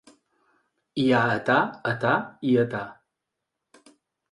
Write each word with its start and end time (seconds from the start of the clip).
Hi 1.01 1.05
ha 1.17 1.19
età, 1.33 1.59
età 1.93 2.15
i 2.53 2.57
età. 2.65 2.83